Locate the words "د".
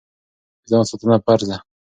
0.63-0.65